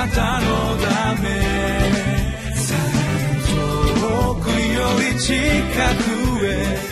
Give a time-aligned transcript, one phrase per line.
[0.00, 0.46] なたの
[0.78, 1.28] ため。
[3.50, 6.90] 遠くより近くへ。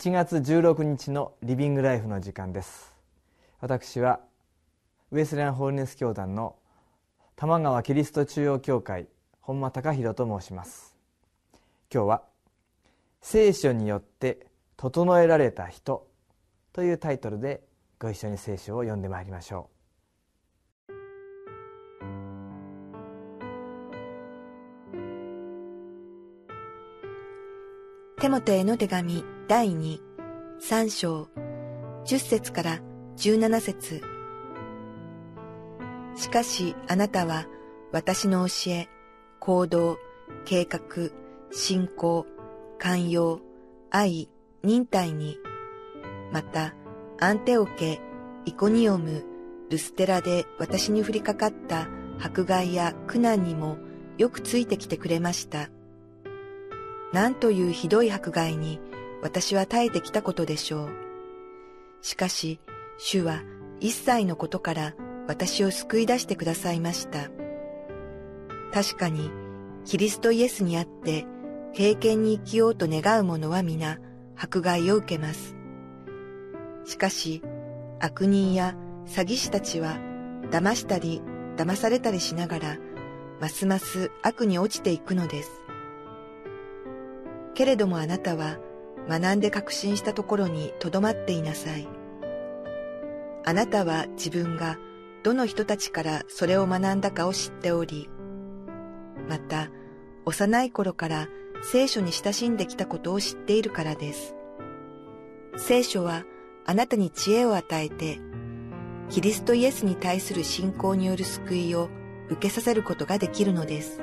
[0.00, 2.96] 1月16日のリビングライフの時間です。
[3.60, 4.20] 私は
[5.10, 6.56] ウエスレアンホールネス教団の
[7.36, 9.08] 玉川キリスト中央教会
[9.42, 10.96] 本間隆弘と申します。
[11.92, 12.22] 今日は
[13.20, 14.46] 聖書によって
[14.78, 16.08] 整えられた人
[16.72, 17.60] というタイトルで
[17.98, 19.70] ご一緒に聖書を読んでまいりましょう。
[28.22, 29.98] テモテへの手紙第2、
[30.60, 31.28] 3章、
[32.04, 32.78] 10節から
[33.16, 34.00] 17節
[36.14, 37.48] しかしあなたは
[37.90, 38.88] 私の教え、
[39.40, 39.98] 行動、
[40.44, 41.10] 計画、
[41.50, 42.26] 信仰、
[42.78, 43.40] 寛容、
[43.90, 44.30] 愛、
[44.62, 45.36] 忍耐に、
[46.30, 46.76] また、
[47.18, 48.00] アンテオケ、
[48.44, 49.24] イコニオム、
[49.68, 51.88] ルステラで私に降りかかった
[52.20, 53.78] 迫害や苦難にも
[54.16, 55.70] よくついてきてくれました。
[57.12, 58.78] なんというひどい迫害に
[59.22, 60.88] 私は耐えてきたことでしょう。
[62.02, 62.60] しかし、
[62.98, 63.42] 主は
[63.80, 64.94] 一切のことから
[65.26, 67.30] 私を救い出してくださいました。
[68.72, 69.30] 確かに、
[69.84, 71.26] キリストイエスにあって
[71.72, 73.98] 経験に生きようと願う者は皆
[74.36, 75.56] 迫害を受けます。
[76.84, 77.42] しかし、
[78.00, 78.74] 悪人や
[79.06, 79.98] 詐欺師たちは
[80.50, 81.22] 騙したり
[81.56, 82.78] 騙されたりしながら、
[83.40, 85.50] ますます悪に落ちていくのです。
[87.54, 88.58] けれどもあなたは
[89.10, 91.88] 学んで確信したところにとどまっていなさい。
[93.44, 94.78] あなたは自分が
[95.24, 98.08] どの人たちからそれを学んだかを知っており、
[99.28, 99.68] また
[100.24, 101.26] 幼い頃から
[101.64, 104.36] 聖書に親しんできたことを知っているからです。
[105.56, 106.24] 聖書は
[106.64, 108.20] あなたに知恵を与えて、
[109.08, 111.90] キリストイエスに対する信仰による救いを
[112.28, 114.00] 受けさせることができるのです。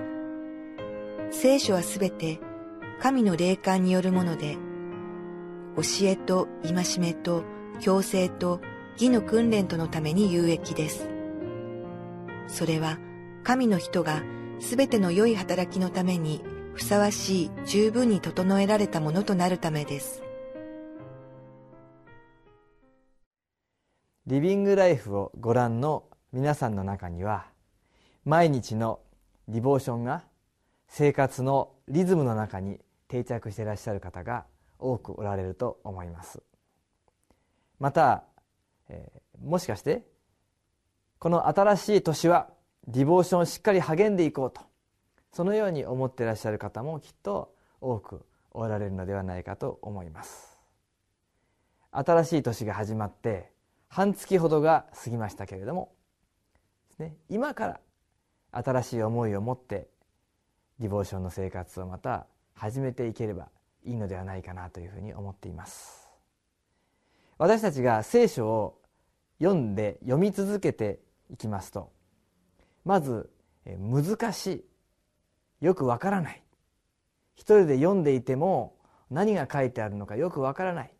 [1.31, 2.41] 聖書はすべて
[3.00, 4.57] 神の霊感によるもので、
[5.77, 7.43] 教えと戒めと
[7.79, 8.59] 強制と
[8.93, 11.07] 義の訓練とのために有益です。
[12.47, 12.97] それは
[13.43, 14.23] 神の人が
[14.59, 16.43] すべての良い働きのために
[16.73, 20.23] ふさわしい十分に整えられたものとなるためです。
[24.25, 27.45] リビングライフをご覧の皆さんの中には
[28.25, 28.99] 毎日の
[29.47, 30.23] ディボーションが
[30.88, 34.45] 生活のリズムの中に定着していらっしゃる方が
[34.79, 36.41] 多くおられると思います。
[37.79, 38.23] また、
[38.89, 40.03] えー、もしかして
[41.19, 42.49] この新しい年は
[42.88, 44.61] ディボーションをしっかり励んでいこうと
[45.31, 50.57] そのように思っていらっしゃる方もきっと多くおられるのではないかと思います。
[51.91, 53.51] 新しい年が始まって
[53.88, 55.94] 半月ほどが過ぎましたけれども、
[56.99, 57.79] ね、今から
[58.51, 59.88] 新しい思いを持って
[60.79, 63.49] ディボーションの生活をまた始めていければ
[63.87, 66.07] いいのではないかなというふうに思っています。
[67.37, 68.81] 私たちが聖書を
[69.39, 70.99] 読んで読み続けて
[71.29, 71.91] いきますと
[72.83, 73.29] まず
[73.65, 74.65] 難し
[75.61, 75.65] い。
[75.65, 76.43] よくわからない。
[77.35, 78.75] 一人で読んでいても
[79.09, 80.93] 何が書いてあるのかよくわからない。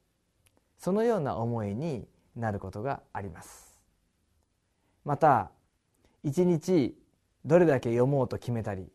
[0.77, 3.79] そのような思いになることがあります。
[5.03, 5.51] また
[6.23, 6.97] 一日
[7.45, 8.87] どれだけ読もうと決めたり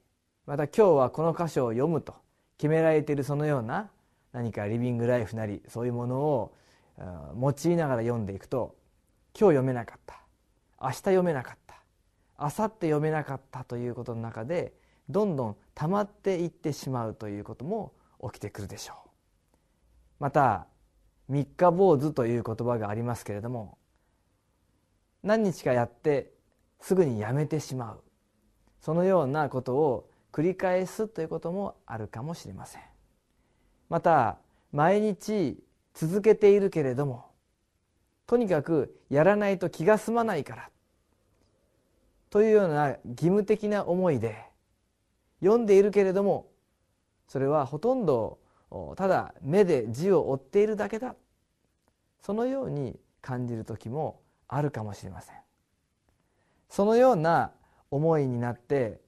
[0.44, 2.21] また今日はこの箇所を読むと
[2.62, 3.90] 決められているそのような
[4.32, 6.52] 何かリビングライフなりそういうものを
[6.96, 8.76] 用いながら読んでいくと
[9.36, 10.22] 今日読めなかった。
[10.80, 11.74] 明日読めなかった。
[12.38, 14.74] 明後日読めなかったということの中で
[15.08, 19.08] どんどん溜まっていってしまうということも起きてくるでしょう。
[20.20, 20.68] また
[21.28, 23.76] 三日坊主という言葉がありますけれども
[25.24, 26.30] 何日かやって
[26.80, 28.04] すぐにやめてしまう。
[28.80, 32.82] そのようなことを繰り返すということもあるかもしれません。
[33.88, 34.38] また
[34.72, 35.62] 毎日
[35.94, 37.26] 続けているけれども
[38.26, 40.70] とにかくやらないと気が済まないから
[42.30, 44.42] というような義務的な思いで
[45.40, 46.48] 読んでいるけれども
[47.28, 48.38] それはほとんど
[48.96, 51.14] ただ目で字を追っているだけだ。
[52.22, 55.36] そのように感じる時もあるかもしれません。
[56.70, 57.52] そのような
[57.90, 59.01] 思いになって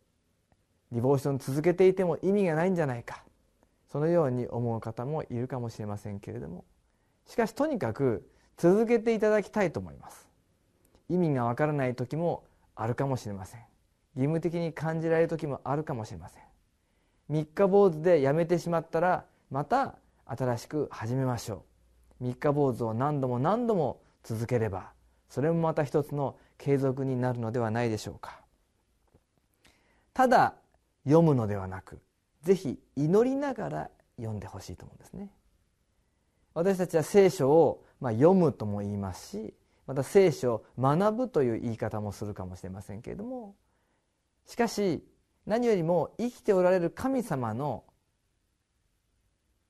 [0.95, 3.25] リボーション続けていても意味がないんじゃないか。
[3.91, 6.65] そのように思う方もいるかもしれませんけれども。
[7.27, 10.29] しかしとにかく続けていただきたいと思います。
[11.09, 12.45] 意味がわからない時も
[12.77, 13.61] あるかもしれません。
[14.15, 16.43] 義務的に感じられる時もあるかもしれません。
[17.29, 21.65] 三日坊主でやめてしまったらまた新しく始めましょ
[22.21, 22.25] う。
[22.25, 24.93] 三日坊主を何度も何度も続ければ
[25.29, 28.41] それもまた一つの継続になるのではないでしょうか。
[30.13, 30.55] ただ
[31.05, 32.01] 読むのではなく
[32.43, 35.31] ぜひ祈りながら読んでほしいと思うんですね。
[36.53, 39.55] 私たちは聖書をまあ読むとも言いますし
[39.87, 43.57] また聖書を学ぶという言い方もするかもしれませんけれども
[44.47, 45.05] しかし
[45.47, 47.85] 何よりも生きておられる神様の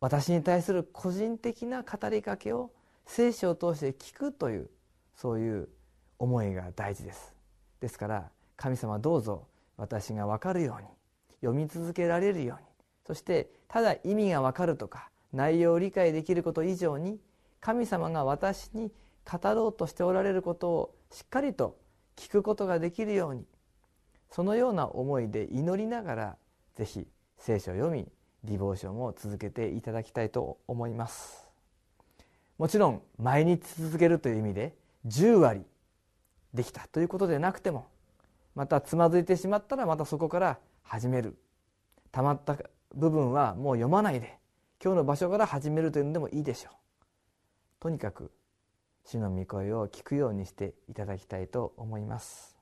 [0.01, 2.71] 私に対する個人的な語りかけを
[3.07, 4.71] 聖書を通して聞くという
[5.17, 5.69] そういう
[6.19, 7.35] 思いが大事です。
[7.81, 10.89] ですから神様どうぞ私が分かるように
[11.45, 12.67] 読み続けられるように。
[13.07, 17.19] そしてただ意味が分かるとか内容を理解できること以上に
[17.61, 18.91] 神様が私に
[19.31, 21.77] 語ろうとしておられることをしっかりと
[22.17, 23.45] 聞くことができるように
[24.31, 26.37] そのような思いで祈りながら
[26.75, 27.07] ぜひ
[27.39, 28.07] 聖書を読み
[28.45, 31.49] ディボーションを続けていただきたいと思います。
[32.59, 34.75] もちろん毎日続けるという意味で
[35.07, 35.63] 10割
[36.53, 37.87] できたということでなくても
[38.55, 41.37] またつまずいてしまったらまたそこから始める。
[42.13, 42.57] たまった
[42.95, 44.39] 部分はもう読まないで
[44.83, 46.73] 今日の場所から始めるというのでもいいでしょう。
[47.81, 48.31] とにかく
[49.05, 52.57] 主の御声を聞くようにしていただきたいと思います。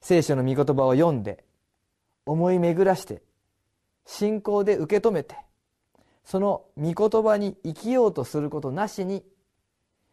[0.00, 1.44] 聖書の御言葉を読んで
[2.24, 3.22] 思い巡らして
[4.06, 5.36] 信仰で受け止めて
[6.24, 9.24] その御言葉に生きようとすることなしに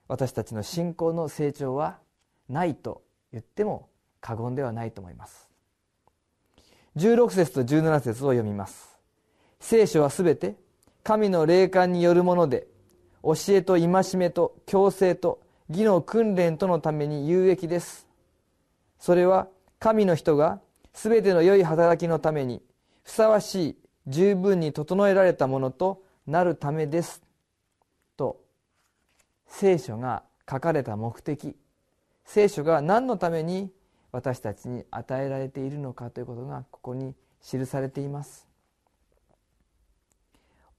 [0.07, 1.99] 私たちの信仰の成長は
[2.47, 3.89] ないと言っても
[4.21, 5.44] 過言ではないと思います。
[6.97, 8.97] 16節と17節を読みます。
[9.59, 10.55] 聖書はすべて
[11.03, 12.67] 神の霊感によるもので
[13.23, 18.07] 教えと戒めと強制と義の訓練とのために有益です。
[18.99, 19.47] それは
[19.79, 20.61] 神の人が
[20.93, 22.61] すべての良い働きのために
[23.03, 23.77] ふさわしい
[24.07, 27.21] 十分に整えられたものとなるためです。
[28.15, 28.39] と
[29.47, 31.55] 聖書が書かれた目的。
[32.25, 33.71] 聖書が何のために
[34.15, 38.47] 私たちに与えられているのかということがここに記されています。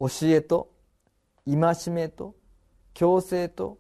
[0.01, 0.73] 教えと
[1.45, 2.35] 戒めと
[2.95, 3.77] 強制と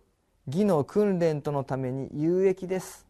[0.46, 3.06] 義の訓練とのために有益です。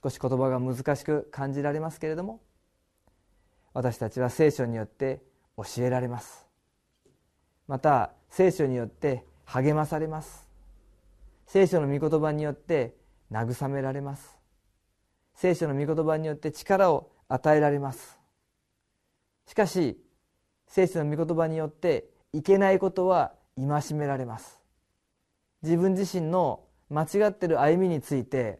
[0.00, 2.40] 少し言葉が難しく感じられますけれども
[3.72, 5.20] 私たちは聖書によって
[5.56, 6.46] 教えられます。
[7.66, 10.48] また聖書によって励まされます。
[11.48, 12.94] 聖書の御言葉によって
[13.32, 14.43] 慰められます。
[15.34, 18.18] 聖書の御言葉によって力を与えられます。
[19.46, 20.00] しかし
[20.66, 24.60] 聖書の御言葉によっていけないことは戒められます。
[25.62, 28.58] 自分自身の間違ってる歩みについて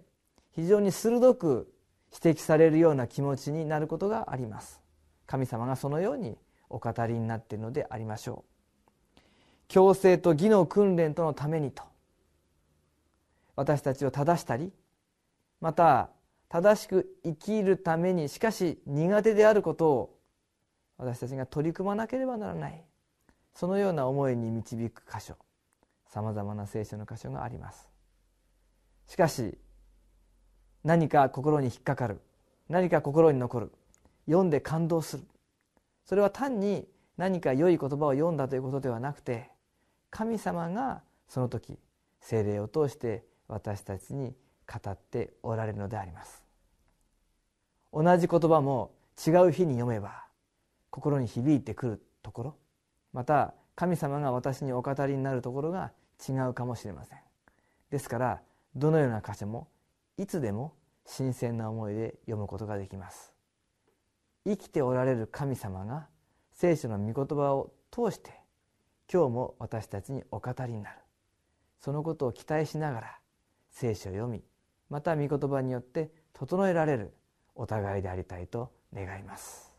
[0.52, 1.72] 非常に鋭く
[2.12, 4.80] 指摘されるような気持ちになることがあります。
[5.26, 6.36] 神様がそのように
[6.70, 9.20] お語りになっているのでありましょう。
[9.68, 11.82] 強制と義の訓練とのためにと
[13.56, 14.72] 私たちを正したり
[15.60, 16.10] また
[16.54, 20.18] 正しく生きるためにしかし苦手であることを
[20.98, 22.84] 私たちが取り組まなければならない。
[23.54, 25.34] そのような思いに導く箇所
[26.06, 27.88] さまざまな聖書の箇所があります。
[29.08, 29.58] しかし
[30.84, 32.20] 何か心に引っかかる
[32.68, 33.72] 何か心に残る
[34.26, 35.24] 読んで感動する。
[36.04, 36.86] それは単に
[37.16, 39.50] 何か良い言葉を読んだということではなくて
[40.08, 41.80] 神様がその時
[42.20, 44.36] 精霊を通して私たちに
[44.72, 46.43] 語っておられるのであります。
[47.94, 48.90] 同じ言葉も
[49.24, 50.24] 違う日に読めば
[50.90, 52.56] 心に響いてくるところ
[53.12, 55.92] また神様が私にお語りになるところが
[56.28, 57.18] 違うかもしれません。
[57.90, 58.42] ですから
[58.74, 59.68] どのような箇所も
[60.16, 60.74] いつでも
[61.06, 63.32] 新鮮な思いで読むことができます。
[64.44, 66.08] 生きておられる神様が
[66.52, 68.32] 聖書の御言葉を通して
[69.12, 70.98] 今日も私たちにお語りになる。
[71.78, 73.18] そのことを期待しながら
[73.70, 74.42] 聖書を読み
[74.90, 77.14] また御言葉によって整えられる
[77.54, 79.74] お互いでありたいと願います。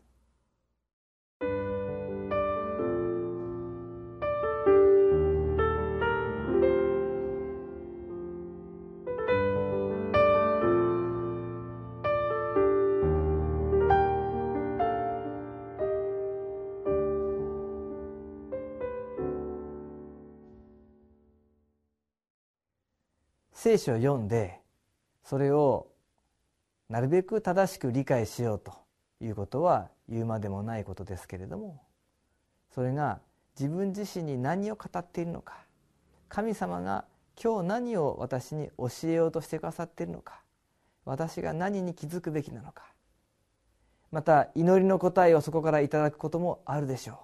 [23.66, 24.60] 聖書を読んで
[25.24, 25.88] それを
[26.88, 28.72] なるべく正しく理解しようと
[29.20, 31.82] いうことは言うまでもないことですけれども
[32.74, 33.20] それが
[33.58, 35.54] 自分自身に何を語っているのか
[36.28, 37.04] 神様が
[37.42, 40.40] 今日何を私に教えようとしてくださっているのか
[41.04, 42.84] 私が何に気づくべきなのか
[44.12, 47.16] また祈りの答えをそこからいただくこともあるでしょう。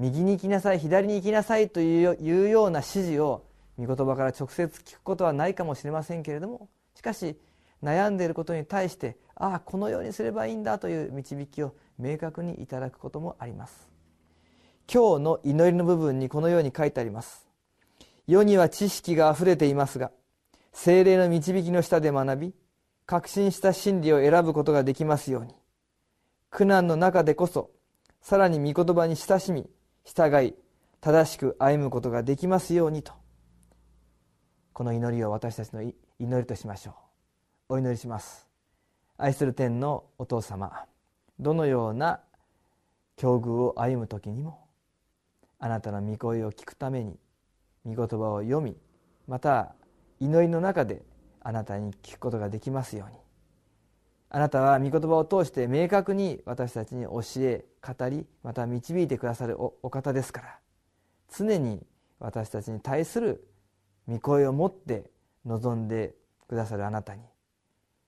[0.00, 3.44] 右に行きなさい左に行きなさいというような指示を
[3.78, 7.36] 御言葉から直接聞くことはないかもしれませんけれどもしかし
[7.82, 13.88] 悩んでいることに対してああこのようにすればいいんだという導きを明確にいただくこともあります。
[14.92, 17.46] 今日の祈りの部分にこのように書いてあります。
[18.26, 20.12] 世には知識があふれていますが
[20.72, 22.54] 精霊の導きの下で学び
[23.04, 25.54] 確信した真理を選ぶことができますように。
[26.50, 27.70] 苦難の中でこそ
[28.20, 29.68] さらに御言葉に親しみ
[30.04, 30.54] 従い
[31.00, 33.12] 正しく歩むことができますようにと。
[34.72, 37.01] この祈りを私たちの祈りとしましょう。
[37.68, 38.48] お祈りします。
[39.16, 40.86] 愛する天のお父様
[41.38, 42.20] どのような
[43.16, 44.66] 境遇を歩む時にも
[45.58, 47.16] あなたの御声を聞くために
[47.84, 48.76] 御言葉を読み
[49.28, 49.74] また
[50.18, 51.02] 祈りの中で
[51.40, 53.16] あなたに聞くことができますように。
[54.34, 60.58] あなたは御言葉を通して明確に私たちに教え語りまた導いてくださるお方ですから。
[61.34, 61.84] 常に
[62.18, 63.46] 私たちに対する
[64.08, 65.10] 御声を持って
[65.44, 66.14] 望んで
[66.48, 67.22] くださるあなたに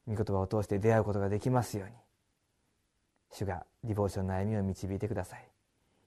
[0.06, 1.94] 御言葉を通して出会うことができますように。
[3.32, 5.48] 主がディボーションの歩みを導いてください。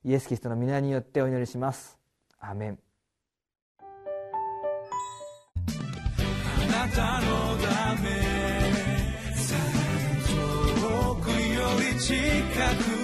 [0.06, 1.98] イエス・キリストの皆によってお祈りします。
[2.40, 2.80] アメン。
[3.80, 3.84] あ
[6.68, 8.10] なたのため
[10.68, 11.36] 遠くよ
[11.94, 12.14] り近
[12.94, 12.97] く